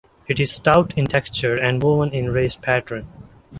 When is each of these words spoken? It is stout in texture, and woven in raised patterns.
It 0.27 0.39
is 0.39 0.51
stout 0.51 0.97
in 0.97 1.05
texture, 1.05 1.53
and 1.53 1.79
woven 1.83 2.11
in 2.11 2.31
raised 2.33 2.63
patterns. 2.63 3.05